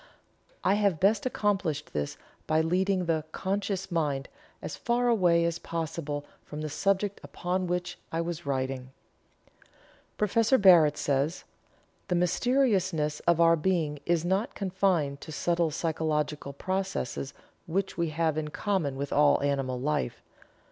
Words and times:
I 0.63 0.73
have 0.81 0.99
best 0.99 1.27
accomplished 1.27 1.93
this 1.93 2.17
by 2.47 2.61
leading 2.61 3.05
the 3.05 3.23
(conscious) 3.31 3.91
mind 3.91 4.29
as 4.59 4.75
far 4.75 5.07
away 5.07 5.45
as 5.45 5.59
possible 5.59 6.25
from 6.43 6.61
the 6.61 6.69
subject 6.71 7.19
upon 7.21 7.67
which 7.67 7.99
I 8.11 8.19
was 8.19 8.43
writing." 8.43 8.89
Prof. 10.17 10.59
Barrett 10.59 10.97
says: 10.97 11.43
"The 12.07 12.15
mysteriousness 12.15 13.19
of 13.27 13.39
our 13.39 13.55
being 13.55 13.99
is 14.07 14.25
not 14.25 14.55
confined 14.55 15.21
to 15.21 15.31
subtle 15.31 15.69
physiological 15.69 16.51
processes 16.53 17.35
which 17.67 17.95
we 17.95 18.09
have 18.09 18.39
in 18.39 18.47
common 18.47 18.95
with 18.95 19.13
all 19.13 19.39
animal 19.43 19.79
life. 19.79 20.23